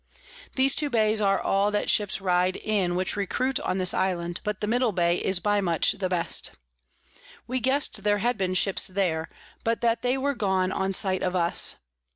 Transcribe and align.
These 0.55 0.73
two 0.73 0.89
Bays 0.89 1.21
are 1.21 1.39
all 1.39 1.69
that 1.69 1.87
Ships 1.87 2.19
ride 2.19 2.55
in 2.55 2.95
which 2.95 3.15
recruit 3.15 3.59
on 3.59 3.77
this 3.77 3.93
Island, 3.93 4.41
but 4.43 4.59
the 4.59 4.65
middle 4.65 4.91
Bay 4.93 5.17
is 5.17 5.39
by 5.39 5.61
much 5.61 5.91
the 5.91 6.09
best. 6.09 6.53
We 7.45 7.59
guess'd 7.59 8.01
there 8.01 8.17
had 8.17 8.35
been 8.35 8.55
Ships 8.55 8.87
there, 8.87 9.29
but 9.63 9.81
that 9.81 10.01
they 10.01 10.17
were 10.17 10.33
gone 10.33 10.71
on 10.71 10.91
sight 10.93 11.21
of 11.21 11.35
us. 11.35 11.75